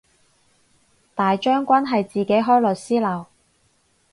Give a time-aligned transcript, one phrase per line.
[1.13, 3.27] 大將軍係自己開律師樓